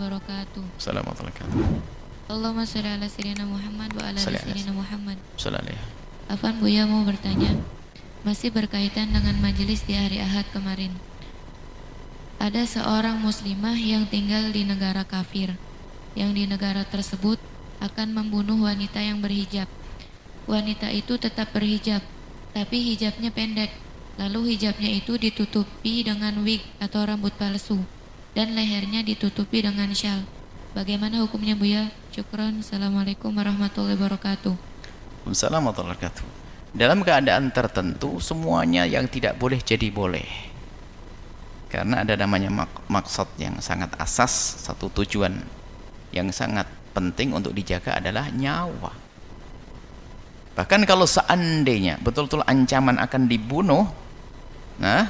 wabarakatuh. 0.00 0.64
Assalamualaikum 0.80 1.28
warahmatullahi 1.28 1.60
wabarakatuh. 1.60 2.32
Allahumma 2.32 2.64
sholli 2.64 2.88
ala 2.88 3.04
sayyidina 3.04 3.44
Muhammad 3.44 3.90
wa 3.92 4.02
ala 4.08 4.16
sayyidina 4.16 4.72
Muhammad. 4.72 5.20
Assalamualaikum. 5.36 5.88
Afan 6.32 6.54
Buya 6.56 6.88
mau 6.88 7.04
bertanya, 7.04 7.52
masih 8.24 8.48
berkaitan 8.48 9.12
dengan 9.12 9.36
majelis 9.44 9.84
di 9.84 9.92
hari 9.92 10.24
Ahad 10.24 10.48
kemarin. 10.56 10.96
Ada 12.40 12.64
seorang 12.64 13.20
muslimah 13.20 13.76
yang 13.76 14.08
tinggal 14.08 14.48
di 14.48 14.64
negara 14.64 15.04
kafir, 15.04 15.52
yang 16.16 16.32
di 16.32 16.48
negara 16.48 16.88
tersebut 16.88 17.36
akan 17.84 18.16
membunuh 18.16 18.56
wanita 18.64 19.04
yang 19.04 19.20
berhijab. 19.20 19.68
Wanita 20.48 20.88
itu 20.96 21.20
tetap 21.20 21.52
berhijab, 21.52 22.00
tapi 22.56 22.80
hijabnya 22.80 23.28
pendek. 23.28 23.68
Lalu 24.16 24.56
hijabnya 24.56 24.88
itu 24.88 25.20
ditutupi 25.20 26.08
dengan 26.08 26.40
wig 26.40 26.64
atau 26.80 27.04
rambut 27.04 27.36
palsu, 27.36 27.84
dan 28.34 28.54
lehernya 28.54 29.02
ditutupi 29.02 29.62
dengan 29.64 29.90
syal. 29.90 30.22
Bagaimana 30.70 31.18
hukumnya 31.26 31.58
Buya? 31.58 31.90
Syukron. 32.14 32.62
Assalamualaikum 32.62 33.34
warahmatullahi 33.34 33.98
wabarakatuh. 33.98 34.54
Waalaikumsalam 34.54 35.58
warahmatullahi 35.58 35.98
wabarakatuh. 35.98 36.26
Dalam 36.70 37.02
keadaan 37.02 37.50
tertentu 37.50 38.22
semuanya 38.22 38.86
yang 38.86 39.10
tidak 39.10 39.34
boleh 39.34 39.58
jadi 39.58 39.90
boleh. 39.90 40.26
Karena 41.70 42.06
ada 42.06 42.14
namanya 42.14 42.50
mak 42.50 42.70
maksud 42.86 43.26
yang 43.38 43.58
sangat 43.58 43.94
asas, 43.98 44.30
satu 44.62 44.90
tujuan 45.02 45.38
yang 46.14 46.30
sangat 46.30 46.66
penting 46.94 47.34
untuk 47.34 47.54
dijaga 47.54 47.98
adalah 47.98 48.30
nyawa. 48.30 48.94
Bahkan 50.54 50.82
kalau 50.86 51.06
seandainya 51.06 51.98
betul-betul 52.02 52.42
ancaman 52.46 52.98
akan 52.98 53.22
dibunuh, 53.30 53.86
nah 54.82 55.06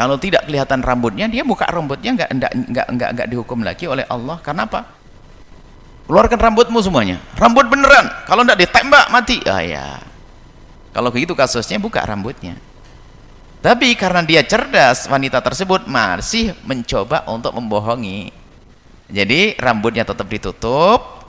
kalau 0.00 0.16
tidak 0.16 0.48
kelihatan 0.48 0.80
rambutnya, 0.80 1.28
dia 1.28 1.44
buka 1.44 1.68
rambutnya 1.68 2.16
nggak 2.16 2.30
nggak 2.32 2.52
nggak 2.72 2.86
nggak 2.88 3.10
nggak 3.20 3.28
dihukum 3.28 3.60
lagi 3.60 3.84
oleh 3.84 4.08
Allah. 4.08 4.40
Karena 4.40 4.64
apa? 4.64 4.88
Keluarkan 6.08 6.40
rambutmu 6.40 6.80
semuanya. 6.80 7.20
Rambut 7.36 7.68
beneran. 7.68 8.08
Kalau 8.24 8.40
tidak 8.40 8.64
ditembak 8.64 9.12
mati. 9.12 9.44
Ah 9.44 9.60
ya. 9.60 10.00
Kalau 10.96 11.12
begitu 11.12 11.36
kasusnya 11.36 11.76
buka 11.76 12.00
rambutnya. 12.00 12.56
Tapi 13.60 13.92
karena 13.92 14.24
dia 14.24 14.40
cerdas, 14.40 15.04
wanita 15.04 15.44
tersebut 15.44 15.84
masih 15.84 16.56
mencoba 16.64 17.28
untuk 17.28 17.52
membohongi. 17.60 18.32
Jadi 19.12 19.60
rambutnya 19.60 20.08
tetap 20.08 20.24
ditutup. 20.32 21.28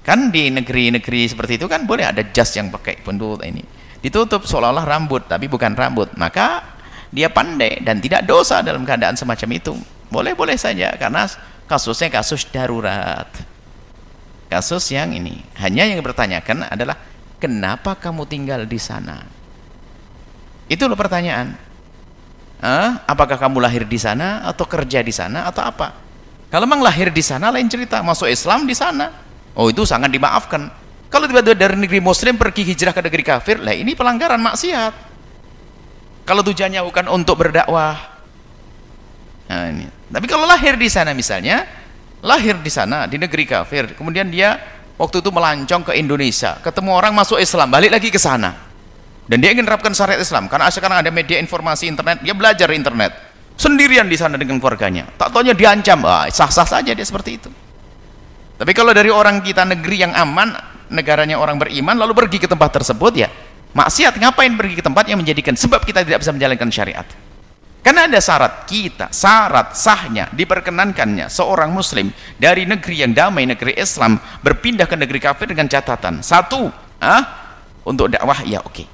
Kan 0.00 0.32
di 0.32 0.48
negeri-negeri 0.48 1.28
seperti 1.28 1.60
itu 1.60 1.68
kan 1.68 1.84
boleh 1.84 2.08
ada 2.08 2.24
jas 2.32 2.48
yang 2.56 2.72
pakai 2.72 3.04
pendut 3.04 3.44
ini. 3.44 3.60
Ditutup 4.00 4.48
seolah-olah 4.48 4.88
rambut, 4.88 5.28
tapi 5.28 5.52
bukan 5.52 5.76
rambut. 5.76 6.16
Maka 6.16 6.79
dia 7.10 7.26
pandai 7.26 7.82
dan 7.82 7.98
tidak 7.98 8.22
dosa 8.26 8.62
dalam 8.62 8.86
keadaan 8.86 9.18
semacam 9.18 9.50
itu. 9.58 9.74
Boleh-boleh 10.10 10.54
saja 10.54 10.94
karena 10.94 11.26
kasusnya 11.66 12.10
kasus 12.10 12.46
darurat. 12.46 13.26
Kasus 14.50 14.90
yang 14.90 15.14
ini. 15.14 15.42
Hanya 15.58 15.86
yang 15.86 16.02
bertanyakan 16.02 16.66
adalah 16.66 16.98
kenapa 17.38 17.94
kamu 17.94 18.26
tinggal 18.26 18.62
di 18.66 18.78
sana? 18.78 19.22
Itu 20.66 20.86
loh 20.86 20.98
pertanyaan. 20.98 21.54
Eh, 22.60 22.88
apakah 23.06 23.38
kamu 23.38 23.58
lahir 23.62 23.82
di 23.86 23.98
sana 23.98 24.46
atau 24.46 24.66
kerja 24.66 25.02
di 25.02 25.14
sana 25.14 25.46
atau 25.50 25.66
apa? 25.66 25.94
Kalau 26.50 26.66
memang 26.66 26.82
lahir 26.82 27.14
di 27.14 27.22
sana 27.22 27.50
lain 27.54 27.70
cerita, 27.70 28.02
masuk 28.02 28.26
Islam 28.26 28.66
di 28.66 28.74
sana. 28.74 29.10
Oh, 29.54 29.70
itu 29.70 29.86
sangat 29.86 30.10
dimaafkan. 30.10 30.70
Kalau 31.10 31.26
tiba-tiba 31.26 31.58
dari 31.58 31.74
negeri 31.74 31.98
muslim 31.98 32.38
pergi 32.38 32.62
hijrah 32.62 32.94
ke 32.94 33.02
negeri 33.02 33.22
kafir, 33.26 33.58
lah 33.58 33.74
ini 33.74 33.98
pelanggaran 33.98 34.38
maksiat. 34.38 35.09
Kalau 36.30 36.46
tujuannya 36.46 36.86
bukan 36.86 37.10
untuk 37.10 37.42
berdakwah. 37.42 37.98
Nah, 39.50 39.66
ini. 39.66 39.90
Tapi 39.90 40.30
kalau 40.30 40.46
lahir 40.46 40.78
di 40.78 40.86
sana 40.86 41.10
misalnya, 41.10 41.66
lahir 42.22 42.54
di 42.62 42.70
sana 42.70 43.10
di 43.10 43.18
negeri 43.18 43.50
kafir, 43.50 43.98
kemudian 43.98 44.30
dia 44.30 44.54
waktu 44.94 45.18
itu 45.18 45.30
melancong 45.34 45.90
ke 45.90 45.98
Indonesia, 45.98 46.54
ketemu 46.62 46.94
orang 46.94 47.18
masuk 47.18 47.42
Islam, 47.42 47.66
balik 47.74 47.90
lagi 47.90 48.14
ke 48.14 48.20
sana. 48.22 48.54
Dan 49.26 49.42
dia 49.42 49.50
ingin 49.50 49.66
menerapkan 49.66 49.90
syariat 49.90 50.22
Islam 50.22 50.46
karena 50.46 50.70
sekarang 50.70 51.02
ada 51.02 51.10
media 51.10 51.42
informasi 51.42 51.90
internet, 51.90 52.22
dia 52.22 52.30
belajar 52.30 52.70
internet 52.70 53.10
sendirian 53.58 54.06
di 54.06 54.14
sana 54.14 54.38
dengan 54.38 54.62
keluarganya. 54.62 55.10
Tak 55.18 55.34
taunya 55.34 55.50
diancam, 55.50 56.06
ah, 56.06 56.30
sah-sah 56.30 56.78
saja 56.78 56.94
dia 56.94 57.06
seperti 57.06 57.42
itu. 57.42 57.50
Tapi 58.54 58.70
kalau 58.70 58.94
dari 58.94 59.10
orang 59.10 59.42
kita 59.42 59.66
negeri 59.66 60.06
yang 60.06 60.14
aman, 60.14 60.54
negaranya 60.94 61.42
orang 61.42 61.58
beriman 61.58 61.98
lalu 61.98 62.14
pergi 62.14 62.38
ke 62.38 62.46
tempat 62.46 62.70
tersebut 62.70 63.18
ya, 63.18 63.26
maksiat 63.70 64.18
ngapain 64.18 64.52
pergi 64.58 64.74
ke 64.78 64.84
tempat 64.84 65.06
yang 65.06 65.22
menjadikan 65.22 65.54
sebab 65.54 65.86
kita 65.86 66.02
tidak 66.02 66.22
bisa 66.22 66.32
menjalankan 66.34 66.70
syariat? 66.70 67.06
Karena 67.80 68.04
ada 68.04 68.20
syarat 68.20 68.68
kita 68.68 69.08
syarat 69.08 69.72
sahnya 69.72 70.28
diperkenankannya 70.36 71.32
seorang 71.32 71.72
muslim 71.72 72.12
dari 72.36 72.68
negeri 72.68 73.08
yang 73.08 73.16
damai 73.16 73.48
negeri 73.48 73.72
Islam 73.72 74.20
berpindah 74.44 74.84
ke 74.84 75.00
negeri 75.00 75.16
kafir 75.16 75.48
dengan 75.48 75.64
catatan. 75.64 76.20
Satu 76.20 76.68
ah, 77.00 77.22
untuk 77.88 78.12
dakwah 78.12 78.44
ya 78.44 78.60
oke. 78.60 78.74
Okay. 78.74 78.88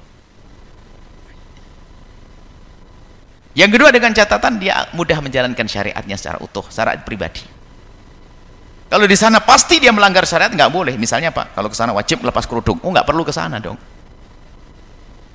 yang 3.57 3.73
kedua 3.73 3.89
dengan 3.89 4.13
catatan 4.13 4.61
dia 4.61 4.85
mudah 4.93 5.17
menjalankan 5.17 5.65
syariatnya 5.65 6.13
secara 6.13 6.37
utuh 6.39 6.63
syariat 6.69 7.01
pribadi. 7.01 7.41
Kalau 8.87 9.03
di 9.03 9.17
sana 9.17 9.43
pasti 9.43 9.83
dia 9.83 9.91
melanggar 9.91 10.23
syariat 10.23 10.53
nggak 10.53 10.71
boleh. 10.71 10.95
Misalnya 10.95 11.33
pak 11.35 11.57
kalau 11.57 11.67
ke 11.67 11.75
sana 11.75 11.91
wajib 11.91 12.23
lepas 12.23 12.47
kerudung. 12.47 12.79
Oh 12.85 12.93
nggak 12.93 13.03
perlu 13.03 13.27
ke 13.27 13.35
sana 13.35 13.59
dong 13.59 13.96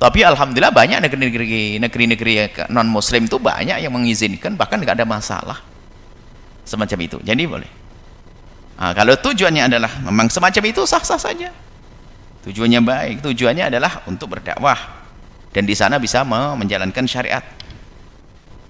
tapi 0.03 0.27
alhamdulillah 0.27 0.75
banyak 0.75 0.99
negeri-negeri 0.99 1.79
negeri-negeri 1.79 2.67
non 2.75 2.91
muslim 2.91 3.31
itu 3.31 3.39
banyak 3.39 3.87
yang 3.87 3.95
mengizinkan 3.95 4.59
bahkan 4.59 4.83
nggak 4.83 4.99
ada 4.99 5.07
masalah. 5.07 5.63
Semacam 6.67 6.99
itu. 7.07 7.23
Jadi 7.23 7.43
boleh. 7.47 7.71
Nah, 8.83 8.91
kalau 8.99 9.15
tujuannya 9.15 9.71
adalah 9.71 10.03
memang 10.03 10.27
semacam 10.27 10.75
itu 10.75 10.83
sah-sah 10.83 11.23
saja. 11.23 11.55
Tujuannya 12.43 12.83
baik. 12.83 13.17
Tujuannya 13.23 13.71
adalah 13.71 14.03
untuk 14.11 14.35
berdakwah. 14.35 15.07
Dan 15.55 15.71
di 15.71 15.79
sana 15.79 16.03
bisa 16.03 16.27
menjalankan 16.27 17.07
syariat. 17.07 17.47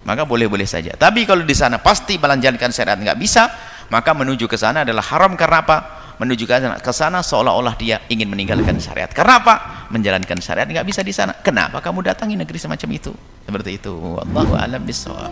Maka 0.04 0.28
boleh-boleh 0.28 0.68
saja. 0.68 0.92
Tapi 1.00 1.24
kalau 1.24 1.48
di 1.48 1.56
sana 1.56 1.80
pasti 1.80 2.20
menjalankan 2.20 2.68
syariat 2.68 3.00
nggak 3.00 3.16
bisa 3.16 3.48
maka 3.88 4.12
menuju 4.12 4.44
ke 4.44 4.60
sana 4.60 4.84
adalah 4.84 5.04
haram. 5.08 5.32
Karena 5.40 5.64
apa 5.64 5.76
menuju 6.18 6.42
ke 6.82 6.92
sana. 6.92 7.22
Seolah-olah 7.22 7.78
dia 7.78 8.02
ingin 8.10 8.26
meninggalkan 8.26 8.82
syariat. 8.82 9.12
Karena 9.14 9.38
apa? 9.38 9.54
Menjalankan 9.94 10.42
syariat 10.42 10.66
nggak 10.66 10.86
bisa 10.88 11.06
di 11.06 11.14
sana. 11.14 11.38
Kenapa 11.38 11.78
kamu 11.78 12.02
datangi 12.02 12.34
negeri 12.34 12.58
semacam 12.58 12.88
itu? 12.90 13.14
Seperti 13.46 13.78
itu. 13.78 13.94
Wallahu 13.94 14.58
alam 14.58 14.82
bisawab 14.82 15.30